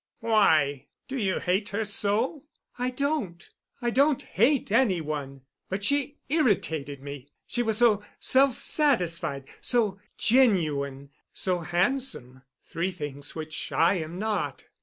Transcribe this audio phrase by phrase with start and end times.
[0.21, 2.45] "Why—do you hate her so?"
[2.79, 3.47] "I don't.
[3.83, 5.41] I don't hate any one.
[5.69, 7.27] But she irritated me.
[7.45, 14.63] She was so self satisfied, so genuine, so handsome—three things which I am not."